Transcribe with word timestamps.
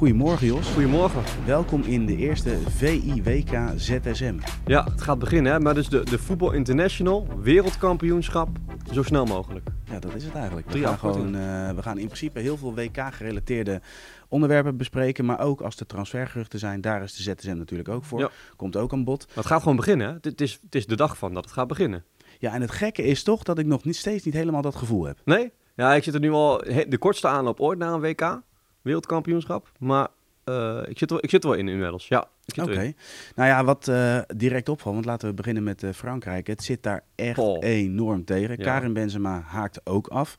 Goedemorgen 0.00 0.46
Jos. 0.46 0.68
Goedemorgen. 0.68 1.22
Welkom 1.46 1.82
in 1.82 2.06
de 2.06 2.16
eerste 2.16 2.58
VIWK 2.68 3.58
ZSM. 3.76 4.34
Ja, 4.66 4.84
het 4.84 5.00
gaat 5.00 5.18
beginnen, 5.18 5.52
hè? 5.52 5.60
maar 5.60 5.74
dus 5.74 5.88
de, 5.88 6.04
de 6.04 6.18
Voetbal 6.18 6.52
International 6.52 7.26
wereldkampioenschap 7.42 8.48
zo 8.92 9.02
snel 9.02 9.24
mogelijk. 9.24 9.68
Ja, 9.84 9.98
dat 9.98 10.14
is 10.14 10.24
het 10.24 10.34
eigenlijk. 10.34 10.70
We 10.70 10.78
gaan, 10.78 10.98
gewoon, 10.98 11.34
eh, 11.34 11.70
we 11.70 11.82
gaan 11.82 11.98
in 11.98 12.06
principe 12.06 12.40
heel 12.40 12.56
veel 12.56 12.74
WK-gerelateerde 12.74 13.80
onderwerpen 14.28 14.76
bespreken. 14.76 15.24
Maar 15.24 15.40
ook 15.40 15.60
als 15.60 15.76
er 15.76 15.86
transfergeruchten 15.86 16.58
zijn, 16.58 16.80
daar 16.80 17.02
is 17.02 17.16
de 17.16 17.22
ZSM 17.22 17.56
natuurlijk 17.56 17.88
ook 17.88 18.04
voor. 18.04 18.20
Ja. 18.20 18.30
Komt 18.56 18.76
ook 18.76 18.92
aan 18.92 19.04
bod. 19.04 19.26
Maar 19.26 19.36
het 19.36 19.46
gaat 19.46 19.62
gewoon 19.62 19.76
beginnen. 19.76 20.08
Hè? 20.08 20.14
Het, 20.20 20.40
is, 20.40 20.58
het 20.62 20.74
is 20.74 20.86
de 20.86 20.96
dag 20.96 21.18
van 21.18 21.34
dat 21.34 21.44
het 21.44 21.52
gaat 21.52 21.68
beginnen. 21.68 22.04
Ja, 22.38 22.52
en 22.52 22.60
het 22.60 22.70
gekke 22.70 23.02
is 23.02 23.22
toch 23.22 23.42
dat 23.42 23.58
ik 23.58 23.66
nog 23.66 23.84
niet, 23.84 23.96
steeds 23.96 24.24
niet 24.24 24.34
helemaal 24.34 24.62
dat 24.62 24.76
gevoel 24.76 25.04
heb. 25.04 25.18
Nee? 25.24 25.52
Ja, 25.74 25.94
ik 25.94 26.02
zit 26.02 26.14
er 26.14 26.20
nu 26.20 26.30
al 26.30 26.58
de 26.88 26.98
kortste 26.98 27.28
aanloop 27.28 27.60
ooit 27.60 27.78
naar 27.78 27.92
een 27.92 28.00
WK, 28.00 28.40
wereldkampioenschap. 28.82 29.72
Maar 29.78 30.08
eh, 30.44 30.80
ik, 30.86 30.98
zit 30.98 31.10
er, 31.10 31.22
ik 31.22 31.30
zit 31.30 31.42
er 31.44 31.50
wel 31.50 31.58
in 31.58 31.68
inmiddels. 31.68 32.08
Ja, 32.08 32.28
Oké. 32.62 32.92
Nou 33.34 33.48
ja, 33.48 33.64
wat 33.64 33.88
eh, 33.88 34.18
direct 34.36 34.68
opvalt, 34.68 34.94
want 34.94 35.06
laten 35.06 35.28
we 35.28 35.34
beginnen 35.34 35.62
met 35.62 35.82
eh, 35.82 35.92
Frankrijk. 35.92 36.46
Het 36.46 36.62
zit 36.62 36.82
daar 36.82 37.04
echt 37.14 37.38
Oh. 37.38 37.64
enorm 37.64 38.24
tegen. 38.24 38.56
Ja. 38.58 38.64
Karim 38.64 38.92
Benzema 38.92 39.40
haakt 39.40 39.80
ook 39.86 40.06
af. 40.08 40.36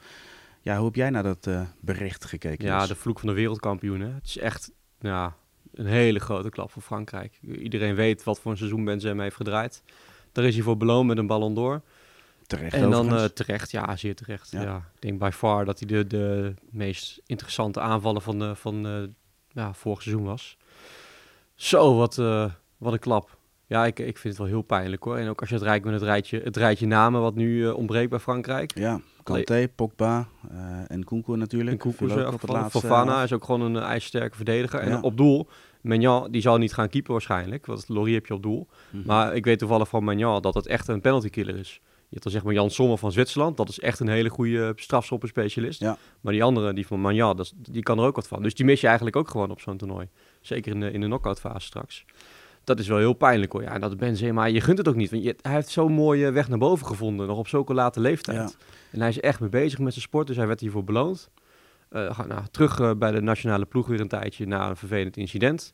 Ja, 0.62 0.76
hoe 0.76 0.85
heb 0.85 0.96
jij 0.96 1.09
naar 1.09 1.23
dat 1.23 1.49
bericht 1.80 2.26
gekeken? 2.26 2.66
Ja, 2.66 2.88
de 2.88 2.96
vloek 2.96 3.20
van 3.20 3.27
de 3.30 3.35
wereldkampioenen. 3.35 4.13
Het 4.13 4.26
is 4.26 4.38
echt 4.38 4.71
ja, 4.99 5.35
een 5.73 5.85
hele 5.85 6.20
grote 6.20 6.49
klap 6.49 6.71
voor 6.71 6.82
Frankrijk. 6.82 7.40
Iedereen 7.41 7.96
weet 7.96 8.23
wat 8.23 8.40
voor 8.40 8.52
een 8.52 8.58
seizoen 8.58 8.85
Benzema 8.85 9.23
heeft 9.23 9.35
gedraaid. 9.35 9.84
Daar 10.32 10.46
is 10.46 10.55
hij 10.55 10.63
voor 10.63 10.77
beloond 10.77 11.08
met 11.08 11.18
een 11.18 11.27
Ballon 11.27 11.54
d'Or. 11.54 11.82
Terecht 12.58 12.73
En 12.73 12.90
dan 12.90 13.16
eh, 13.16 13.23
terecht, 13.23 13.72
ja, 13.72 13.96
zeer 13.96 14.16
terecht. 14.16 14.52
Ja. 14.52 14.62
Ja. 14.62 14.76
Ik 14.96 15.02
denk 15.02 15.20
by 15.20 15.30
far 15.34 15.66
dat 15.66 15.80
hij 15.80 15.88
de, 15.88 16.08
de 16.08 16.54
meest 16.70 17.22
interessante 17.26 17.80
aanvallen 17.80 18.22
van, 18.22 18.40
de, 18.40 18.55
van 18.55 18.88
eh, 18.88 19.04
ja, 19.52 19.74
vorig 19.74 20.02
seizoen 20.02 20.26
was. 20.26 20.58
Zo, 21.55 21.96
wat, 21.96 22.18
eh, 22.18 22.52
wat 22.77 22.94
een 22.94 22.99
klap. 22.99 23.38
Ja, 23.72 23.85
ik, 23.85 23.99
ik 23.99 24.18
vind 24.18 24.24
het 24.34 24.38
wel 24.38 24.48
heel 24.48 24.62
pijnlijk 24.62 25.04
hoor. 25.04 25.18
En 25.18 25.29
ook 25.29 25.40
als 25.40 25.49
je 25.49 25.55
het 25.55 25.63
rijdt 25.63 25.85
met 25.85 25.94
het 25.94 26.04
rijtje, 26.04 26.41
het 26.44 26.57
rijtje 26.57 26.88
namen 26.88 27.22
wat 27.22 27.35
nu 27.35 27.68
eh, 27.68 27.76
ontbreekt 27.76 28.10
bij 28.10 28.20
Frankrijk. 28.20 28.72
Ja, 28.77 29.02
Kanté, 29.24 29.68
Pogba 29.76 30.27
eh, 30.49 30.57
en 30.88 31.04
Koenkoe 31.04 31.38
natuurlijk. 31.38 31.84
En 31.84 31.94
eh, 32.10 32.34
van 32.38 32.55
laatste 32.55 32.79
Fofana 32.79 33.24
is 33.24 33.34
ook 33.34 33.44
gewoon 33.44 33.62
een 33.62 33.84
ijzersterke 33.84 34.35
verdediger. 34.35 34.79
En 34.79 34.90
Ja. 34.90 34.99
op 35.02 35.18
doel, 35.18 35.48
Magnan, 35.82 36.32
die 36.32 36.41
zal 36.41 36.57
niet 36.57 36.74
gaan 36.74 36.90
keepen 36.90 37.12
waarschijnlijk. 37.12 37.66
Want 37.66 37.90
Laurie 37.90 38.13
heb 38.13 38.26
je 38.26 38.34
op 38.34 38.44
doel. 38.44 38.68
Mhm. 38.90 39.07
Maar 39.07 39.35
ik 39.35 39.46
weet 39.46 39.60
toevallig 39.60 39.88
van 39.90 40.04
Magnan 40.04 40.41
dat 40.41 40.54
het 40.54 40.68
echt 40.68 40.88
een 40.88 41.02
penalty 41.02 41.29
killer 41.29 41.55
is. 41.55 41.82
Je 42.12 42.17
hebt 42.17 42.23
dan 42.23 42.31
zeg 42.31 42.43
maar 42.43 42.54
Jan 42.54 42.70
Sommer 42.71 42.98
van 42.98 43.12
Zwitserland. 43.12 43.57
Dat 43.57 43.70
is 43.70 43.79
echt 43.79 43.99
een 43.99 44.07
hele 44.07 44.29
goede 44.29 44.73
strafschoppenspecialist. 44.76 45.79
Ja. 45.79 45.98
Maar 46.21 46.34
die 46.34 46.43
andere, 46.43 46.73
die 46.73 46.87
van 46.87 47.01
dat 47.15 47.40
is- 47.40 47.54
die 47.55 47.84
kan 47.84 47.99
er 47.99 48.05
ook 48.05 48.15
wat 48.15 48.27
van. 48.27 48.43
Dus 48.43 48.54
die 48.55 48.65
mis 48.65 48.81
je 48.81 48.87
eigenlijk 48.87 49.15
ook 49.15 49.29
gewoon 49.29 49.51
op 49.51 49.62
zo'n 49.62 49.77
toernooi. 49.77 50.07
Zeker 50.41 50.71
in 50.71 50.79
de, 50.79 50.91
in 50.91 50.99
de 51.01 51.05
knock-out 51.05 51.39
fase 51.39 51.65
straks. 51.65 52.05
Dat 52.63 52.79
is 52.79 52.87
wel 52.87 52.98
heel 52.98 53.13
pijnlijk 53.13 53.51
hoor. 53.51 53.62
Ja, 53.62 53.73
en 53.73 53.82
dat 53.82 53.98
Benzema, 53.98 54.45
je 54.45 54.62
gunt 54.62 54.77
het 54.77 54.87
ook 54.87 54.95
niet. 54.95 55.12
Want 55.12 55.23
je, 55.23 55.35
hij 55.41 55.54
heeft 55.54 55.70
zo'n 55.70 55.91
mooie 55.91 56.32
weg 56.32 56.48
naar 56.49 56.57
boven 56.57 56.85
gevonden. 56.87 57.27
Nog 57.27 57.37
op 57.37 57.48
zulke 57.48 57.73
late 57.73 57.99
leeftijd. 57.99 58.37
Ja. 58.49 58.55
En 58.91 58.99
hij 58.99 59.09
is 59.09 59.20
echt 59.20 59.39
mee 59.39 59.49
bezig 59.49 59.79
met 59.79 59.93
zijn 59.93 60.05
sport. 60.05 60.27
Dus 60.27 60.35
hij 60.35 60.48
werd 60.48 60.59
hiervoor 60.59 60.84
beloond. 60.84 61.29
Eh, 61.89 62.15
ga- 62.15 62.26
nou, 62.26 62.41
terug 62.51 62.79
eh, 62.79 62.91
bij 62.98 63.12
de 63.12 63.21
nationale 63.21 63.65
ploeg 63.65 63.87
weer 63.87 63.99
een 63.99 64.07
tijdje 64.07 64.45
na 64.47 64.69
een 64.69 64.75
vervelend 64.78 65.17
incident. 65.17 65.73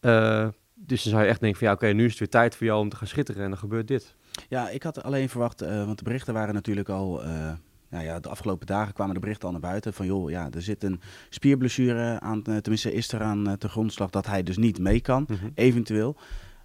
Eh, 0.00 0.48
dus 0.74 1.02
dan 1.02 1.12
zou 1.12 1.24
je 1.24 1.28
echt 1.30 1.40
denken 1.40 1.58
van 1.58 1.68
ja, 1.68 1.74
oké, 1.74 1.86
nu 1.86 2.04
is 2.04 2.10
het 2.10 2.18
weer 2.18 2.28
tijd 2.28 2.56
voor 2.56 2.66
jou 2.66 2.80
om 2.80 2.88
te 2.88 2.96
gaan 2.96 3.06
schitteren. 3.06 3.42
En 3.42 3.48
dan 3.48 3.58
gebeurt 3.58 3.88
dit. 3.88 4.14
Ja, 4.48 4.68
ik 4.68 4.82
had 4.82 5.02
alleen 5.02 5.28
verwacht, 5.28 5.62
eh, 5.62 5.84
want 5.84 5.98
de 5.98 6.04
berichten 6.04 6.34
waren 6.34 6.54
natuurlijk 6.54 6.88
al... 6.88 7.22
eh, 7.24 7.52
nou 7.90 8.04
ja, 8.04 8.20
de 8.20 8.28
afgelopen 8.28 8.66
dagen 8.66 8.94
kwamen 8.94 9.14
de 9.14 9.20
berichten 9.20 9.46
al 9.46 9.52
naar 9.52 9.60
buiten 9.70 9.92
van 9.92 10.06
joh, 10.06 10.30
ja, 10.30 10.48
er 10.54 10.62
zit 10.62 10.84
een 10.84 11.00
spierblessure 11.28 12.20
aan, 12.20 12.38
eh, 12.44 12.56
tenminste 12.56 12.92
is 12.92 13.12
er 13.12 13.20
aan 13.22 13.56
te 13.58 13.68
grondslag 13.68 14.10
dat 14.10 14.26
hij 14.26 14.42
dus 14.42 14.56
niet 14.56 14.78
mee 14.78 15.00
kan, 15.00 15.26
eventueel. 15.54 16.16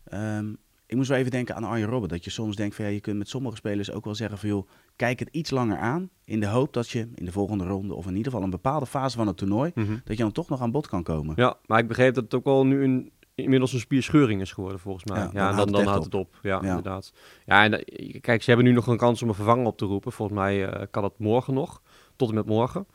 Ehm, 0.04 0.50
ik 0.86 0.96
moest 0.96 1.10
wel 1.10 1.18
even 1.18 1.32
denken 1.32 1.56
aan 1.56 1.64
Arjen 1.64 1.88
Robben, 1.88 2.10
dat 2.10 2.24
je 2.24 2.30
soms 2.30 2.56
denkt 2.56 2.76
van 2.76 2.86
ja, 2.86 2.92
je 2.92 3.00
kunt 3.00 3.18
met 3.18 3.30
sommige 3.30 3.56
spelers 3.56 3.92
ook 3.92 4.06
wel 4.06 4.16
zeggen 4.16 4.38
van 4.38 4.50
joh, 4.50 4.68
kijk 4.96 5.20
het 5.20 5.30
iets 5.32 5.50
langer 5.50 5.78
aan, 5.78 6.10
in 6.26 6.40
de 6.40 6.46
hoop 6.48 6.74
dat 6.74 6.90
je 6.90 7.08
in 7.16 7.26
de 7.26 7.32
volgende 7.32 7.64
ronde 7.64 7.94
of 7.96 8.04
in 8.08 8.16
ieder 8.16 8.32
geval 8.32 8.44
een 8.46 8.52
bepaalde 8.52 8.86
fase 8.86 9.18
van 9.18 9.28
het 9.28 9.38
toernooi, 9.38 9.72
Mhm. 9.76 9.92
dat 10.04 10.18
je 10.18 10.24
dan 10.24 10.32
toch 10.32 10.50
nog 10.50 10.62
aan 10.62 10.72
bod 10.72 10.88
kan 10.88 11.04
komen. 11.04 11.34
Ja, 11.38 11.58
maar 11.66 11.80
ik 11.80 11.88
begreep 11.88 12.14
dat 12.14 12.24
het 12.24 12.34
ook 12.34 12.44
wel 12.44 12.66
nu 12.66 12.84
een, 12.84 13.12
inmiddels 13.42 13.74
een 13.74 13.80
spierscheuring 13.80 14.42
is 14.42 14.52
geworden, 14.52 14.80
volgens 14.80 15.06
mij. 15.06 15.20
Ja, 15.20 15.24
Ja, 15.24 15.32
dan 15.32 15.48
en 15.48 15.54
houdt 15.54 15.72
dan, 15.72 15.80
dan 15.84 15.92
houdt 15.92 16.06
het 16.06 16.14
op. 16.16 16.40
Ja, 16.42 16.60
Ja. 16.62 16.68
inderdaad. 16.68 17.14
Ja, 17.46 17.64
en 17.64 17.86
eh, 17.86 18.22
kijk, 18.22 18.42
ze 18.44 18.50
hebben 18.50 18.68
nu 18.68 18.74
nog 18.74 18.88
een 18.88 18.98
kans 18.98 19.22
om 19.22 19.30
een 19.30 19.36
vervanger 19.36 19.66
op 19.66 19.78
te 19.78 19.86
roepen. 19.86 20.12
Volgens 20.12 20.38
mij 20.40 20.66
eh, 20.68 20.86
kan 20.92 21.04
het 21.04 21.20
morgen 21.20 21.54
nog, 21.54 21.82
tot 22.16 22.30
en 22.30 22.36
met 22.36 22.46
morgen, 22.46 22.86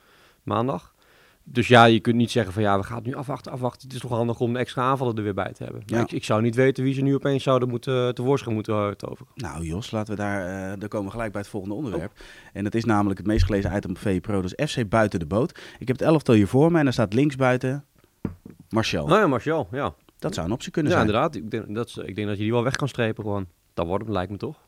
maandag. 0.42 0.94
Dus 1.48 1.68
ja, 1.68 1.84
je 1.84 2.00
kunt 2.00 2.16
niet 2.16 2.30
zeggen 2.30 2.52
van 2.52 2.62
ja, 2.62 2.78
we 2.78 2.84
gaan 2.84 2.96
het 2.96 3.06
nu 3.06 3.14
afwachten, 3.14 3.52
afwachten. 3.52 3.82
Het 3.82 3.92
is 3.96 4.00
toch 4.02 4.10
handig 4.10 4.40
om 4.40 4.52
de 4.52 4.58
extra 4.58 4.82
aanvallen 4.82 5.16
er 5.16 5.22
weer 5.22 5.34
bij 5.34 5.52
te 5.52 5.64
hebben. 5.64 5.82
Ja. 5.86 6.00
Ik, 6.00 6.12
ik 6.12 6.24
zou 6.24 6.42
niet 6.42 6.54
weten 6.54 6.84
wie 6.84 6.94
ze 6.94 7.00
nu 7.02 7.14
opeens 7.14 7.42
zouden 7.42 7.68
moeten 7.68 8.14
tevoorschijn 8.14 8.54
moeten 8.54 8.74
eh, 8.74 8.88
toveren. 8.90 9.26
Nou 9.34 9.64
Jos, 9.64 9.90
laten 9.90 10.14
we 10.16 10.20
daar, 10.20 10.40
eh 10.72 10.78
daar 10.78 10.88
komen 10.88 11.06
we 11.06 11.12
gelijk 11.12 11.32
bij 11.32 11.40
het 11.40 11.50
volgende 11.50 11.74
onderwerp. 11.76 12.12
Oh. 12.12 12.18
En 12.52 12.64
dat 12.64 12.74
is 12.74 12.84
namelijk 12.84 13.18
het 13.18 13.26
meest 13.26 13.44
gelezen 13.44 13.76
item 13.76 13.90
op 13.90 13.98
VE 13.98 14.20
Pro, 14.20 14.42
dus 14.42 14.70
FC 14.70 14.88
Buiten 14.88 15.18
de 15.18 15.26
Boot. 15.26 15.50
Ik 15.78 15.88
heb 15.88 15.98
het 15.98 16.06
elftal 16.08 16.34
hier 16.34 16.48
voor 16.48 16.72
me 16.72 16.78
en 16.78 16.84
daar 16.84 16.92
staat 16.92 17.12
links 17.14 17.36
buiten 17.36 17.84
Marcel. 18.68 19.06
Nou 19.06 19.20
ja, 19.20 19.26
Martial, 19.26 19.68
ja. 19.70 19.94
Dat 20.26 20.34
zou 20.34 20.46
een 20.46 20.52
optie 20.52 20.70
kunnen 20.72 20.92
Ja, 20.92 20.98
zijn. 20.98 21.08
inderdaad. 21.08 21.34
Ik 21.34 21.50
denk, 21.50 21.74
dat, 21.74 21.98
ik 22.04 22.14
denk 22.16 22.28
dat 22.28 22.36
je 22.36 22.42
die 22.42 22.52
wel 22.52 22.62
weg 22.62 22.76
kan 22.76 22.88
strepen 22.88 23.24
gewoon. 23.24 23.46
Dat 23.74 23.86
wordt 23.86 24.04
hem, 24.04 24.12
lijkt 24.12 24.30
me 24.30 24.36
toch? 24.36 24.64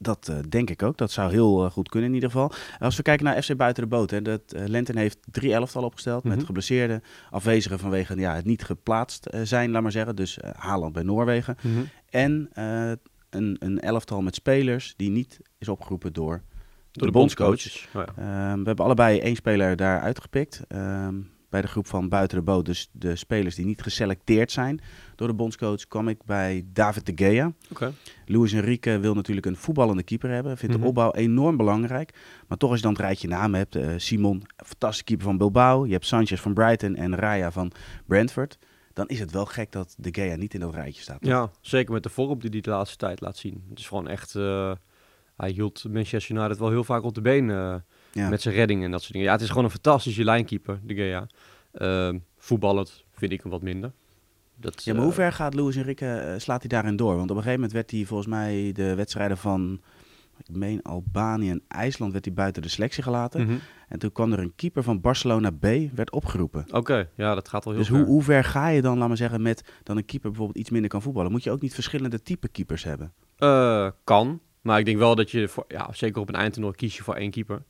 Dat 0.00 0.28
eh, 0.28 0.36
denk 0.48 0.70
ik 0.70 0.82
ook. 0.82 0.96
Dat 0.96 1.10
zou 1.10 1.30
heel 1.30 1.64
eh, 1.64 1.70
goed 1.70 1.88
kunnen 1.88 2.08
in 2.08 2.14
ieder 2.14 2.30
geval. 2.30 2.52
Als 2.78 2.96
we 2.96 3.02
kijken 3.02 3.24
naar 3.24 3.42
FC 3.42 3.56
Buiten 3.56 3.82
de 3.82 3.88
Boot. 3.88 4.10
Hè, 4.10 4.22
dat, 4.22 4.40
eh, 4.52 4.64
Lenten 4.66 4.96
heeft 4.96 5.18
drie 5.30 5.52
elftal 5.52 5.82
opgesteld. 5.84 6.24
Met 6.24 6.36
Mhm. 6.36 6.46
geblesseerden, 6.46 7.02
afwezigen 7.30 7.78
vanwege 7.78 8.16
ja, 8.18 8.34
het 8.34 8.44
niet 8.44 8.64
geplaatst 8.64 9.26
zijn, 9.42 9.70
laat 9.70 9.82
maar 9.82 9.92
zeggen. 9.92 10.16
Dus 10.16 10.38
Haaland 10.56 10.92
bij 10.92 11.02
Noorwegen. 11.02 11.56
En 12.10 12.48
eh, 12.52 12.90
een, 13.30 13.56
een 13.58 13.80
elftal 13.80 14.22
met 14.22 14.34
spelers 14.34 14.94
die 14.96 15.10
niet 15.10 15.40
is 15.58 15.68
opgeroepen 15.68 16.12
door, 16.12 16.42
Door 16.92 17.06
de 17.06 17.12
bondscoach. 17.12 17.48
bondscoaches. 17.48 17.88
Oh 17.94 18.02
ja. 18.16 18.22
Ehm, 18.50 18.58
we 18.60 18.66
hebben 18.66 18.84
allebei 18.84 19.18
één 19.18 19.36
speler 19.36 19.76
daar 19.76 20.00
uitgepikt. 20.00 20.62
Bij 21.48 21.60
de 21.60 21.66
groep 21.68 21.86
van 21.86 22.08
buiten 22.08 22.38
de 22.38 22.44
boot. 22.44 22.64
Dus 22.64 22.88
de 22.92 23.16
spelers 23.16 23.54
die 23.54 23.66
niet 23.66 23.82
geselecteerd 23.82 24.50
zijn 24.52 24.80
door 25.14 25.28
de 25.28 25.34
bondscoach, 25.34 25.86
kwam 25.86 26.08
ik 26.08 26.24
bij 26.24 26.64
David 26.72 27.06
de 27.06 27.12
Gea. 27.14 27.52
Oké. 27.70 27.92
Luis 28.26 28.52
Enrique 28.52 28.98
wil 28.98 29.14
natuurlijk 29.14 29.46
een 29.46 29.56
voetballende 29.56 30.02
keeper 30.02 30.30
hebben. 30.30 30.56
Vindt 30.58 30.74
Mhm. 30.74 30.82
de 30.82 30.88
opbouw 30.88 31.12
enorm 31.12 31.56
belangrijk. 31.56 32.14
Maar 32.48 32.58
toch 32.58 32.68
als 32.70 32.78
je 32.78 32.84
dan 32.84 32.94
het 32.94 33.02
rijtje 33.02 33.28
namen 33.28 33.58
hebt. 33.58 33.76
eh, 33.76 33.88
Simon, 33.96 34.42
fantastische 34.56 35.04
keeper 35.04 35.26
van 35.26 35.38
Bilbao. 35.38 35.86
Je 35.86 35.92
hebt 35.92 36.06
Sanchez 36.06 36.40
van 36.40 36.54
Brighton 36.54 36.96
en 36.96 37.14
Raya 37.16 37.50
van 37.50 37.72
Brentford. 38.06 38.58
Dan 38.92 39.06
is 39.08 39.20
het 39.20 39.30
wel 39.30 39.44
gek 39.46 39.72
dat 39.72 39.94
de 39.98 40.08
Gea 40.12 40.36
niet 40.36 40.54
in 40.54 40.60
dat 40.60 40.74
rijtje 40.74 41.02
staat. 41.02 41.20
toch? 41.20 41.30
Ja, 41.30 41.50
zeker 41.60 41.92
met 41.92 42.02
de 42.02 42.08
vorm 42.08 42.38
die 42.38 42.50
hij 42.50 42.60
de 42.60 42.70
laatste 42.70 42.96
tijd 42.96 43.20
laat 43.20 43.36
zien. 43.36 43.64
Het 43.68 43.78
is 43.78 43.88
gewoon 43.88 44.08
echt... 44.08 44.34
eh, 44.34 44.72
hij 45.36 45.50
hield 45.50 45.84
Manchester 45.90 46.36
United 46.36 46.58
wel 46.58 46.70
heel 46.70 46.84
vaak 46.84 47.02
op 47.02 47.14
de 47.14 47.20
been 47.20 47.50
eh, 47.50 47.74
Ja. 48.16 48.28
met 48.28 48.42
zijn 48.42 48.54
redding 48.54 48.84
en 48.84 48.90
dat 48.90 49.00
soort 49.00 49.12
dingen. 49.12 49.26
Ja, 49.26 49.32
het 49.32 49.42
is 49.42 49.48
gewoon 49.48 49.64
een 49.64 49.70
fantastische 49.70 50.24
lijnkeeper, 50.24 50.80
de 50.82 50.94
Gea. 50.94 51.26
Ehm 51.72 52.18
voetballend 52.38 53.04
vind 53.12 53.32
ik 53.32 53.42
hem 53.42 53.50
wat 53.50 53.62
minder. 53.62 53.92
Dat, 54.56 54.84
Ja, 54.84 54.92
maar 54.92 55.00
eh, 55.00 55.06
hoe 55.06 55.16
ver 55.16 55.32
gaat 55.32 55.54
Luis 55.54 55.76
Enrique, 55.76 56.06
eh, 56.06 56.38
slaat 56.38 56.60
hij 56.60 56.68
daarin 56.68 56.96
door? 56.96 57.16
Want 57.16 57.30
op 57.30 57.36
een 57.36 57.42
gegeven 57.42 57.54
moment 57.54 57.72
werd 57.72 57.90
hij 57.90 58.04
volgens 58.04 58.28
mij 58.28 58.72
de 58.72 58.94
wedstrijden 58.94 59.36
van, 59.36 59.80
ik 60.38 60.56
meen 60.56 60.82
Albanië 60.82 61.50
en 61.50 61.62
IJsland, 61.68 62.12
werd 62.12 62.24
hij 62.24 62.34
buiten 62.34 62.62
de 62.62 62.68
selectie 62.68 63.02
gelaten. 63.02 63.42
mhm. 63.46 63.56
En 63.88 63.98
toen 63.98 64.12
kwam 64.12 64.32
er 64.32 64.38
een 64.38 64.52
keeper 64.56 64.82
van 64.82 65.00
Barcelona 65.00 65.50
B, 65.50 65.66
werd 65.94 66.10
opgeroepen. 66.10 66.64
Oké, 66.70 67.08
ja, 67.14 67.34
dat 67.34 67.48
gaat 67.48 67.64
wel 67.64 67.72
heel 67.72 67.82
Dus 67.82 67.92
ver. 67.92 68.00
hoe, 68.00 68.06
hoe 68.06 68.22
ver 68.22 68.44
ga 68.44 68.68
je 68.68 68.82
dan, 68.82 68.98
laat 68.98 69.08
maar 69.08 69.16
zeggen, 69.16 69.42
met 69.42 69.64
dan 69.82 69.96
een 69.96 70.04
keeper 70.04 70.28
bijvoorbeeld 70.30 70.58
iets 70.58 70.70
minder 70.70 70.90
kan 70.90 71.02
voetballen? 71.02 71.30
Moet 71.30 71.44
je 71.44 71.50
ook 71.50 71.60
niet 71.60 71.74
verschillende 71.74 72.22
type 72.22 72.48
keepers 72.48 72.84
hebben? 72.84 73.12
Eh, 73.36 73.88
kan, 74.04 74.40
maar 74.60 74.78
ik 74.78 74.84
denk 74.84 74.98
wel 74.98 75.14
dat 75.14 75.30
je, 75.30 75.48
voor, 75.48 75.64
ja, 75.68 75.88
zeker 75.92 76.20
op 76.20 76.28
een 76.28 76.34
eindtoernooi 76.34 76.74
kies 76.74 76.96
je 76.96 77.02
voor 77.02 77.14
één 77.14 77.30
keeper. 77.30 77.62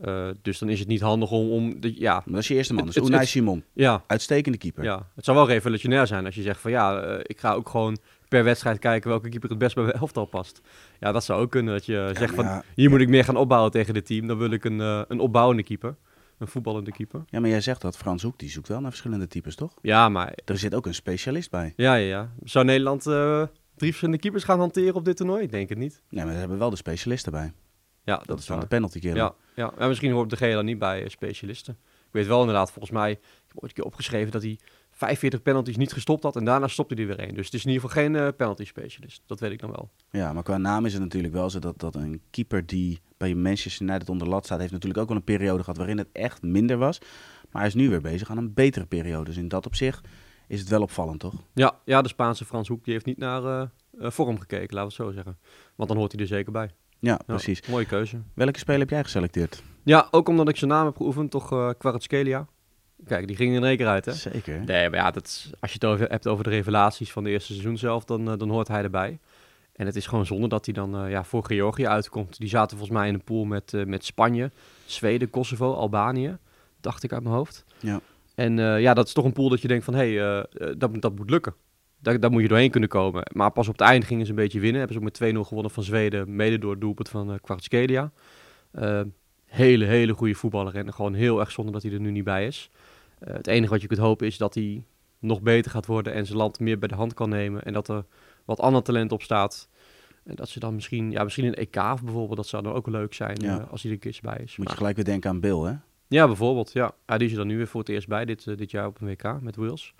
Eh, 0.00 0.28
dus 0.42 0.58
dan 0.58 0.68
is 0.68 0.78
het 0.78 0.88
niet 0.88 1.00
handig 1.00 1.30
om, 1.30 1.50
om 1.50 1.80
de, 1.80 2.00
ja, 2.00 2.12
Maar 2.14 2.22
dat 2.26 2.38
is 2.38 2.48
je 2.48 2.54
eerste 2.54 2.74
man, 2.74 2.86
dus 2.86 2.94
het- 2.94 3.04
Unai 3.04 3.20
het- 3.20 3.28
Simon. 3.30 3.64
ja, 3.72 4.04
Uitstekende 4.06 4.58
keeper. 4.58 4.84
Ja, 4.84 5.08
het 5.14 5.24
zou 5.24 5.36
wel 5.36 5.46
revolutionair 5.46 6.06
zijn 6.06 6.24
als 6.26 6.34
je 6.34 6.42
zegt 6.42 6.60
van 6.60 6.70
ja, 6.70 7.00
eh, 7.00 7.18
ik 7.22 7.38
ga 7.40 7.52
ook 7.52 7.68
gewoon 7.68 7.96
per 8.28 8.44
wedstrijd 8.44 8.78
kijken 8.78 9.10
welke 9.10 9.28
keeper 9.28 9.48
het 9.48 9.58
best 9.58 9.74
bij 9.74 9.84
mijn 9.84 9.96
elftal 9.96 10.24
past. 10.24 10.60
Ja, 11.00 11.12
dat 11.12 11.24
zou 11.24 11.40
ook 11.42 11.50
kunnen 11.50 11.72
dat 11.74 11.86
je 11.86 12.10
zegt 12.18 12.34
van 12.34 12.44
ja, 12.44 12.62
hier 12.74 12.90
moet 12.90 13.00
ik 13.00 13.08
meer 13.08 13.24
gaan 13.24 13.36
opbouwen 13.36 13.70
tegen 13.70 13.94
dit 13.94 14.06
team. 14.06 14.26
Dan 14.26 14.38
wil 14.38 14.50
ik 14.50 14.64
een, 14.64 14.80
eh, 14.80 15.02
een 15.08 15.20
opbouwende 15.20 15.62
keeper, 15.62 15.96
een 16.38 16.46
voetballende 16.48 16.92
keeper. 16.92 17.24
Ja, 17.26 17.40
maar 17.40 17.50
jij 17.50 17.60
zegt 17.60 17.80
dat 17.80 17.96
Frans 17.96 18.22
Hoek, 18.22 18.38
die 18.38 18.50
zoekt 18.50 18.68
wel 18.68 18.80
naar 18.80 18.90
verschillende 18.90 19.26
types, 19.26 19.54
toch? 19.54 19.74
Ja, 19.82 20.08
maar 20.08 20.32
Er 20.44 20.58
zit 20.58 20.74
ook 20.74 20.86
een 20.86 20.94
specialist 20.94 21.50
bij. 21.50 21.72
ja, 21.76 21.94
ja, 21.94 22.06
ja. 22.08 22.32
Zou 22.42 22.64
Nederland 22.64 23.02
drie 23.02 23.88
verschillende 23.88 24.20
keepers 24.20 24.44
gaan 24.44 24.58
hanteren 24.58 24.94
op 24.94 25.04
dit 25.04 25.16
toernooi? 25.16 25.42
Ik 25.42 25.50
denk 25.50 25.68
het 25.68 25.78
niet. 25.78 26.02
Nee, 26.10 26.24
maar 26.24 26.32
ze 26.32 26.38
hebben 26.38 26.58
wel 26.58 26.70
de 26.70 26.76
specialisten 26.76 27.32
bij. 27.32 27.52
Ja, 28.04 28.16
Dat, 28.16 28.26
dat, 28.26 28.38
is 28.38 28.46
dan 28.46 28.60
de 28.60 28.66
penalty 28.66 28.98
killer. 28.98 29.16
Ja, 29.16 29.34
ja. 29.54 29.72
En 29.78 29.88
misschien 29.88 30.12
hoort 30.12 30.30
de 30.30 30.36
gele 30.36 30.62
niet 30.62 30.78
bij 30.78 31.02
eh, 31.02 31.08
specialisten. 31.08 31.76
Ik 31.82 32.20
weet 32.20 32.26
wel 32.26 32.40
inderdaad, 32.40 32.70
volgens 32.70 32.92
mij, 32.92 33.10
ik 33.10 33.18
heb 33.46 33.56
ooit 33.62 33.70
een 33.70 33.72
keer 33.72 33.84
opgeschreven 33.84 34.32
dat 34.32 34.42
hij 34.42 34.58
45 34.90 35.42
penalties 35.42 35.76
niet 35.76 35.92
gestopt 35.92 36.22
had 36.22 36.36
en 36.36 36.44
daarna 36.44 36.68
stopte 36.68 36.94
hij 36.94 37.02
er 37.02 37.08
weer 37.08 37.18
één. 37.18 37.34
Dus 37.34 37.44
het 37.44 37.54
is 37.54 37.64
in 37.64 37.70
ieder 37.70 37.88
geval 37.88 38.02
geen 38.02 38.16
eh, 38.16 38.28
penalty 38.36 38.64
specialist. 38.64 39.22
Dat 39.26 39.40
weet 39.40 39.50
ik 39.50 39.60
dan 39.60 39.70
wel. 39.70 39.90
Ja, 40.10 40.32
maar 40.32 40.42
qua 40.42 40.56
naam 40.56 40.86
is 40.86 40.92
het 40.92 41.02
natuurlijk 41.02 41.34
wel 41.34 41.50
zo 41.50 41.58
dat, 41.58 41.78
dat 41.78 41.94
een 41.94 42.20
keeper 42.30 42.66
die 42.66 43.00
bij 43.16 43.34
Manchester 43.34 43.86
United 43.86 44.08
onder 44.08 44.28
lat 44.28 44.44
staat, 44.44 44.58
heeft 44.58 44.72
natuurlijk 44.72 45.00
ook 45.00 45.08
wel 45.08 45.16
een 45.16 45.24
periode 45.24 45.62
gehad 45.62 45.76
waarin 45.76 45.98
het 45.98 46.08
echt 46.12 46.42
minder 46.42 46.76
was. 46.76 46.98
Maar 47.50 47.62
hij 47.62 47.66
is 47.66 47.74
nu 47.74 47.88
weer 47.88 48.00
bezig 48.00 48.30
aan 48.30 48.38
een 48.38 48.54
betere 48.54 48.86
periode. 48.86 49.24
Dus 49.24 49.36
in 49.36 49.48
dat 49.48 49.66
opzicht 49.66 50.08
is 50.48 50.60
het 50.60 50.68
wel 50.68 50.82
opvallend, 50.82 51.20
toch? 51.20 51.34
Ja, 51.54 51.80
ja 51.84 52.02
de 52.02 52.08
Spaanse 52.08 52.44
Frans 52.44 52.68
Hoek 52.68 52.84
die 52.84 52.92
heeft 52.92 53.06
niet 53.06 53.18
naar 53.18 53.42
uh, 53.42 54.10
vorm 54.10 54.38
gekeken, 54.38 54.74
laten 54.74 54.96
we 54.96 55.02
het 55.02 55.14
zo 55.14 55.22
zeggen. 55.22 55.38
Want 55.74 55.88
dan 55.88 55.98
hoort 55.98 56.12
hij 56.12 56.20
er 56.20 56.26
zeker 56.26 56.52
bij. 56.52 56.70
Ja, 57.04 57.20
precies. 57.26 57.66
mooie 57.68 57.84
keuze. 57.84 58.20
Welke 58.34 58.58
speler 58.58 58.80
heb 58.80 58.90
jij 58.90 59.02
geselecteerd? 59.02 59.62
Ja, 59.82 60.08
ook 60.10 60.28
omdat 60.28 60.48
ik 60.48 60.56
zijn 60.56 60.70
naam 60.70 60.86
heb 60.86 60.96
geoefend, 60.96 61.30
toch 61.30 61.52
uh, 61.52 61.70
Kvaratskhelia. 61.78 62.46
Kijk, 63.06 63.26
die 63.26 63.36
ging 63.36 63.54
in 63.54 63.64
één 63.64 63.76
keer 63.76 63.86
uit, 63.86 64.04
hè? 64.04 64.12
Zeker. 64.12 64.64
Nee, 64.64 64.90
maar 64.90 64.98
ja, 64.98 65.10
dat 65.10 65.50
als 65.60 65.72
je 65.72 65.78
het 65.80 65.84
over, 65.84 66.08
hebt 66.08 66.26
over 66.26 66.44
de 66.44 66.50
revelaties 66.50 67.12
van 67.12 67.24
de 67.24 67.30
eerste 67.30 67.52
seizoen 67.52 67.78
zelf, 67.78 68.04
dan, 68.04 68.24
dan 68.38 68.50
hoort 68.50 68.68
hij 68.68 68.82
erbij. 68.82 69.18
En 69.72 69.86
het 69.86 69.96
is 69.96 70.06
gewoon 70.06 70.26
zonde 70.26 70.48
dat 70.48 70.64
hij 70.64 70.74
dan 70.74 71.04
uh, 71.04 71.10
ja, 71.10 71.24
voor 71.24 71.44
Georgië 71.44 71.86
uitkomt. 71.86 72.38
Die 72.38 72.48
zaten 72.48 72.76
volgens 72.76 72.98
mij 72.98 73.08
in 73.08 73.14
een 73.14 73.24
pool 73.24 73.44
met, 73.44 73.72
uh, 73.72 73.84
met 73.84 74.04
Spanje, 74.04 74.50
Zweden, 74.86 75.30
Kosovo, 75.30 75.72
Albanië. 75.72 76.38
Dacht 76.80 77.02
ik 77.02 77.12
uit 77.12 77.22
mijn 77.22 77.34
hoofd. 77.34 77.64
Ja. 77.78 78.00
En 78.34 78.58
uh, 78.58 78.80
ja, 78.80 78.94
dat 78.94 79.06
is 79.06 79.12
toch 79.12 79.24
een 79.24 79.32
pool 79.32 79.48
dat 79.48 79.62
je 79.62 79.68
denkt 79.68 79.84
van, 79.84 79.94
hé, 79.94 80.14
hey, 80.14 80.46
dat, 80.76 81.00
dat 81.02 81.16
moet 81.16 81.30
lukken. 81.30 81.54
Daar, 82.04 82.20
daar 82.20 82.30
moet 82.30 82.42
je 82.42 82.48
doorheen 82.48 82.70
kunnen 82.70 82.88
komen. 82.88 83.22
Maar 83.32 83.50
pas 83.50 83.66
op 83.68 83.72
het 83.78 83.88
einde 83.88 84.06
gingen 84.06 84.24
ze 84.24 84.30
een 84.30 84.36
beetje 84.36 84.60
winnen. 84.60 84.78
Hebben 84.78 84.96
ze 84.98 85.02
ook 85.04 85.18
met 85.20 85.34
2-0 85.44 85.48
gewonnen 85.48 85.70
van 85.72 85.82
Zweden, 85.82 86.36
mede 86.36 86.58
door 86.58 86.70
het 86.70 86.80
doelpunt 86.80 87.08
van 87.08 87.30
uh, 87.30 87.36
Kvaratskhelia. 87.42 88.12
hele, 89.46 89.84
hele 89.84 90.12
goede 90.12 90.34
voetballer. 90.34 90.74
En 90.76 90.92
gewoon 90.92 91.14
heel 91.14 91.40
erg 91.40 91.50
zonde 91.50 91.72
dat 91.72 91.82
hij 91.82 91.92
er 91.92 92.00
nu 92.00 92.10
niet 92.10 92.24
bij 92.24 92.46
is. 92.46 92.70
het 93.18 93.46
enige 93.46 93.72
wat 93.72 93.80
je 93.80 93.86
kunt 93.86 94.00
hopen 94.00 94.26
is 94.26 94.38
dat 94.38 94.54
hij 94.54 94.84
nog 95.18 95.40
beter 95.42 95.70
gaat 95.70 95.86
worden 95.86 96.12
en 96.12 96.26
zijn 96.26 96.38
land 96.38 96.60
meer 96.60 96.78
bij 96.78 96.88
de 96.88 96.94
hand 96.94 97.14
kan 97.14 97.28
nemen. 97.28 97.62
En 97.62 97.72
dat 97.72 97.88
er 97.88 98.04
wat 98.44 98.60
ander 98.60 98.82
talent 98.82 99.12
op 99.12 99.22
staat. 99.22 99.68
En 100.24 100.34
dat 100.34 100.48
ze 100.48 100.58
dan 100.60 100.74
misschien, 100.74 101.10
ja, 101.10 101.24
misschien 101.24 101.44
een 101.44 101.54
EK 101.54 101.72
bijvoorbeeld, 101.72 102.36
dat 102.36 102.46
zou 102.46 102.62
dan 102.62 102.72
ook 102.72 102.86
leuk 102.86 103.14
zijn 103.14 103.36
Ja. 103.40 103.58
eh, 103.60 103.70
als 103.70 103.82
hij 103.82 103.90
er 103.90 103.96
een 103.96 104.10
keer 104.12 104.18
bij 104.22 104.34
is. 104.36 104.40
Moet 104.40 104.50
je 104.56 104.62
Maar- 104.62 104.76
gelijk 104.76 104.96
weer 104.96 105.04
denken 105.04 105.30
aan 105.30 105.40
Bill, 105.40 105.58
hè? 105.60 105.74
ja, 106.06 106.26
bijvoorbeeld, 106.26 106.72
ja. 106.72 106.94
ja. 107.06 107.16
Die 107.16 107.26
is 107.26 107.32
er 107.32 107.38
dan 107.38 107.46
nu 107.46 107.56
weer 107.56 107.66
voor 107.66 107.80
het 107.80 107.88
eerst 107.88 108.08
bij, 108.08 108.24
dit, 108.24 108.46
eh, 108.46 108.56
dit 108.56 108.70
jaar 108.70 108.86
op 108.86 109.00
een 109.00 109.06
WK 109.06 109.40
met 109.40 109.56
Wales. 109.56 109.94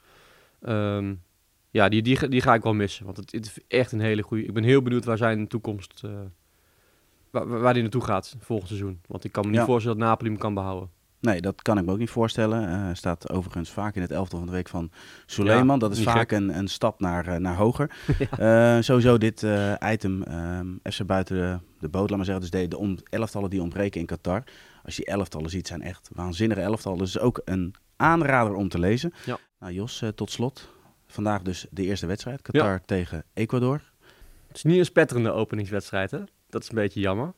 Ehm, 0.60 1.14
ja, 1.74 1.88
die, 1.88 2.02
die, 2.02 2.16
ga- 2.16 2.26
die 2.26 2.40
ga 2.40 2.54
ik 2.54 2.62
wel 2.62 2.74
missen, 2.74 3.04
want 3.04 3.16
het, 3.16 3.32
het 3.32 3.44
is 3.46 3.58
echt 3.68 3.92
een 3.92 4.00
hele 4.00 4.22
goede... 4.22 4.44
Ik 4.44 4.54
ben 4.54 4.62
heel 4.64 4.82
benieuwd 4.82 5.04
waar 5.04 5.16
zijn 5.16 5.48
toekomst, 5.48 6.00
eh, 6.04 6.10
waar, 7.30 7.48
waar 7.48 7.72
hij 7.72 7.80
naartoe 7.82 8.04
gaat 8.04 8.36
volgend 8.40 8.68
seizoen. 8.68 9.00
Want 9.06 9.24
ik 9.24 9.32
kan 9.32 9.42
me 9.44 9.50
niet 9.50 9.58
Ja. 9.58 9.64
voorstellen 9.66 9.98
dat 9.98 10.08
Napoli 10.08 10.30
hem 10.30 10.38
kan 10.38 10.54
behouden. 10.54 10.88
Nee, 11.20 11.40
dat 11.40 11.62
kan 11.62 11.78
ik 11.78 11.84
me 11.84 11.92
ook 11.92 11.98
niet 11.98 12.10
voorstellen. 12.10 12.68
Hij 12.84 12.94
staat 12.94 13.30
overigens 13.30 13.70
vaak 13.70 13.94
in 13.94 14.02
het 14.02 14.10
elftal 14.10 14.38
van 14.38 14.46
de 14.48 14.54
week 14.54 14.68
van 14.68 14.90
Suleiman. 15.26 15.74
Ja, 15.74 15.80
dat 15.88 15.96
is 15.96 16.02
vaak 16.02 16.30
een, 16.32 16.58
een 16.58 16.68
stap 16.68 17.00
naar, 17.00 17.26
eh, 17.26 17.36
naar 17.36 17.56
hoger. 17.56 17.90
Sowieso 18.84 19.18
dit 19.18 19.46
item, 19.92 20.22
ehm 20.22 20.66
FC 20.82 21.06
buiten 21.06 21.36
de, 21.36 21.58
de 21.80 21.88
boot, 21.88 22.08
laat 22.08 22.16
maar 22.16 22.26
zeggen. 22.26 22.50
Dus 22.50 22.60
de, 22.60 22.68
de 22.68 22.76
om- 22.78 22.98
elftallen 23.10 23.50
die 23.50 23.62
ontbreken 23.62 24.00
in 24.00 24.06
Qatar. 24.06 24.42
Als 24.84 24.96
je 24.96 25.04
die 25.04 25.14
elftallen 25.14 25.50
ziet, 25.50 25.66
zijn 25.66 25.82
echt 25.82 26.10
waanzinnige 26.12 26.60
elftallen. 26.60 26.98
Dus 26.98 27.18
ook 27.18 27.40
een 27.44 27.74
aanrader 27.96 28.54
om 28.54 28.68
te 28.68 28.78
lezen. 28.78 29.12
Ja. 29.24 29.38
Nou 29.58 29.72
Jos, 29.72 30.02
tot 30.14 30.30
slot. 30.30 30.72
Vandaag 31.14 31.42
dus 31.42 31.66
de 31.70 31.82
eerste 31.82 32.06
wedstrijd. 32.06 32.42
Qatar 32.42 32.80
tegen 32.84 33.24
Ecuador. 33.34 33.82
Het 34.48 34.56
is 34.56 34.62
niet 34.62 34.78
een 34.78 34.84
spetterende 34.84 35.30
openingswedstrijd, 35.32 36.10
hè? 36.10 36.18
Dat 36.48 36.62
is 36.62 36.68
een 36.68 36.74
beetje 36.74 37.00
jammer. 37.00 37.32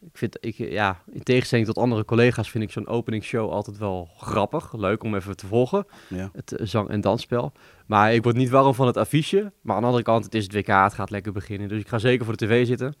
Ik 0.00 0.18
vind, 0.18 0.36
ik, 0.40 0.54
ja, 0.56 1.02
in 1.10 1.22
tegenstelling 1.22 1.66
tot 1.66 1.78
andere 1.78 2.04
collega's 2.04 2.50
vind 2.50 2.64
ik 2.64 2.70
zo'n 2.70 2.86
openingsshow 2.86 3.50
altijd 3.50 3.78
wel 3.78 4.08
grappig. 4.18 4.72
Leuk 4.72 5.02
om 5.02 5.14
even 5.14 5.36
te 5.36 5.46
volgen, 5.46 5.86
Ja. 6.08 6.30
het 6.32 6.52
eh, 6.52 6.66
zang- 6.66 6.88
en 6.88 7.00
dansspel. 7.00 7.52
Maar 7.86 8.14
ik 8.14 8.22
word 8.22 8.36
niet 8.36 8.48
warm 8.50 8.74
van 8.74 8.86
het 8.86 8.96
affiche. 8.96 9.52
Maar 9.60 9.74
aan 9.74 9.80
de 9.80 9.86
andere 9.86 10.04
kant, 10.04 10.24
het 10.24 10.34
is 10.34 10.42
het 10.44 10.52
WK, 10.52 10.66
het 10.66 10.94
gaat 10.94 11.10
lekker 11.10 11.32
beginnen. 11.32 11.68
Dus 11.68 11.80
ik 11.80 11.88
ga 11.88 11.98
zeker 11.98 12.24
voor 12.24 12.36
de 12.36 12.46
tv 12.46 12.66
zitten. 12.66 12.94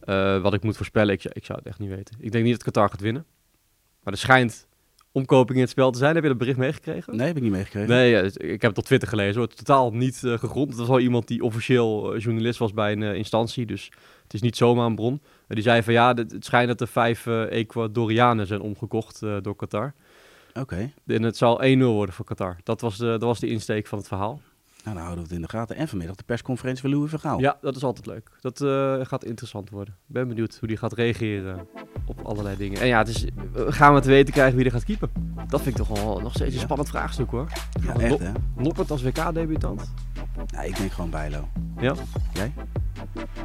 Eh, 0.00 0.42
wat 0.42 0.54
ik 0.54 0.62
moet 0.62 0.76
voorspellen, 0.76 1.14
ik, 1.14 1.20
zou- 1.20 1.34
ik 1.36 1.44
zou 1.44 1.58
het 1.58 1.66
echt 1.66 1.78
niet 1.78 1.88
weten. 1.88 2.16
Ik 2.20 2.32
denk 2.32 2.44
niet 2.44 2.52
dat 2.54 2.62
Qatar 2.62 2.90
gaat 2.90 3.00
winnen. 3.00 3.24
Maar 4.02 4.12
er 4.12 4.18
schijnt 4.18 4.66
omkoping 5.12 5.54
in 5.56 5.60
het 5.60 5.70
spel 5.70 5.90
te 5.90 5.98
zijn. 5.98 6.14
Heb 6.14 6.22
je 6.22 6.28
dat 6.28 6.38
bericht 6.38 6.58
meegekregen? 6.58 7.16
Nee, 7.16 7.26
heb 7.26 7.36
ik 7.36 7.42
niet 7.42 7.52
meegekregen. 7.52 7.88
Nee, 7.88 8.10
ja, 8.10 8.22
ik 8.34 8.62
heb 8.62 8.70
het 8.70 8.78
op 8.78 8.84
Twitter 8.84 9.08
gelezen. 9.08 9.36
hoor. 9.38 9.48
Totaal 9.48 9.92
niet 9.92 10.24
eh, 10.24 10.38
gegrond. 10.38 10.68
Het 10.68 10.78
was 10.78 10.88
wel 10.88 11.00
iemand 11.00 11.28
die 11.28 11.42
officieel 11.44 12.14
eh, 12.14 12.20
journalist 12.20 12.58
was 12.58 12.72
bij 12.72 12.92
een 12.92 13.02
eh, 13.02 13.14
instantie. 13.14 13.66
Dus 13.66 13.90
het 14.22 14.34
is 14.34 14.40
niet 14.40 14.56
zomaar 14.56 14.86
een 14.86 14.94
bron. 14.94 15.20
Eh, 15.46 15.54
die 15.54 15.62
zei 15.62 15.82
van 15.82 15.92
ja, 15.92 16.14
het 16.14 16.44
schijnt 16.44 16.68
dat 16.68 16.80
er 16.80 16.88
vijf 16.88 17.26
Ecuadorianen 17.26 18.46
zijn 18.46 18.60
omgekocht 18.60 19.20
door 19.42 19.56
Qatar. 19.56 19.94
Oké, 20.54 20.92
En 21.06 21.22
het 21.22 21.36
zal 21.36 21.62
1-0 21.64 21.78
worden 21.78 22.14
voor 22.14 22.24
Qatar. 22.24 22.56
Dat 22.62 22.80
was, 22.80 22.96
de, 22.98 23.04
dat 23.06 23.22
was 23.22 23.40
de 23.40 23.46
insteek 23.48 23.86
van 23.86 23.98
het 23.98 24.08
verhaal. 24.08 24.40
nou 24.84 24.96
dan 24.96 25.04
houden 25.04 25.16
we 25.16 25.22
het 25.22 25.32
in 25.32 25.42
de 25.42 25.48
gaten. 25.48 25.76
En 25.76 25.88
vanmiddag 25.88 26.16
de 26.16 26.22
persconferentie 26.24 26.82
van 26.82 26.90
Louis 26.90 27.10
Vergaal. 27.10 27.40
Ja, 27.40 27.58
dat 27.60 27.76
is 27.76 27.82
altijd 27.82 28.06
leuk. 28.06 28.30
Dat 28.40 28.58
gaat 29.08 29.24
interessant 29.24 29.70
worden. 29.70 29.94
Ik 30.08 30.14
ben 30.14 30.28
benieuwd 30.28 30.56
hoe 30.58 30.68
die 30.68 30.76
gaat 30.76 30.92
reageren 30.92 31.68
op 32.10 32.20
allerlei 32.26 32.56
dingen. 32.56 32.80
En 32.80 32.86
ja, 32.86 32.98
het 32.98 33.08
is, 33.08 33.24
eh, 33.24 33.30
gaan 33.68 33.94
we 33.94 34.00
te 34.00 34.08
weten 34.08 34.32
krijgen 34.32 34.56
wie 34.56 34.64
er 34.64 34.70
gaat 34.70 34.84
keepen. 34.84 35.10
Dat 35.48 35.62
vind 35.62 35.78
ik 35.78 35.86
toch 35.86 35.98
wel 36.02 36.20
nog 36.20 36.32
steeds 36.32 36.54
een 36.54 36.60
spannend 36.60 36.88
vraagstuk 36.88 37.30
hoor. 37.30 37.46
Ja, 37.84 37.92
Van 37.92 38.00
echt 38.00 38.18
hè? 38.18 38.30
Noppert 38.56 38.90
als 38.90 39.02
WK-debutant. 39.02 39.92
Nou, 40.54 40.66
ik 40.66 40.76
denk 40.76 40.92
gewoon 40.92 41.10
Bijlo. 41.10 41.48
Ja. 41.80 41.94
Jij? 42.32 42.52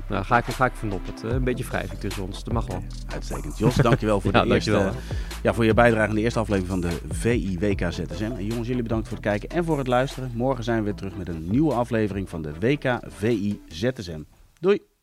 Nou, 0.09 0.23
ga 0.25 0.37
ik, 0.37 0.43
ga 0.45 0.65
ik 0.65 0.71
voor 0.73 0.87
Noppert. 0.89 1.23
eh, 1.23 1.31
Een 1.31 1.43
beetje 1.43 1.63
wrijving 1.63 1.99
tussen 1.99 2.23
ons. 2.23 2.43
Dat 2.43 2.53
mag 2.53 2.65
wel. 2.67 2.83
Uitstekend. 3.13 3.57
Jos, 3.57 3.75
dankjewel 3.75 4.21
voor, 4.21 4.31
Ja, 4.35 4.43
de 4.43 4.53
eerste, 4.53 4.71
dankjewel. 4.71 5.01
ja, 5.43 5.53
voor 5.53 5.65
je 5.65 5.73
bijdrage 5.73 6.09
aan 6.09 6.15
de 6.15 6.21
eerste 6.21 6.39
aflevering 6.39 6.69
van 6.71 6.81
de 6.81 6.97
VI-WK 7.09 7.91
ZSM. 7.93 8.23
En 8.37 8.45
jongens, 8.45 8.67
jullie 8.67 8.83
bedankt 8.83 9.07
voor 9.07 9.17
het 9.17 9.25
kijken 9.25 9.49
en 9.49 9.65
voor 9.65 9.77
het 9.77 9.87
luisteren. 9.87 10.31
Morgen 10.33 10.63
zijn 10.63 10.77
we 10.77 10.83
weer 10.83 10.93
terug 10.95 11.15
met 11.17 11.27
een 11.27 11.47
nieuwe 11.49 11.73
aflevering 11.73 12.29
van 12.29 12.41
de 12.41 12.51
WK 12.59 12.99
VI 13.07 13.61
ZSM. 13.67 14.19
Doei! 14.59 14.94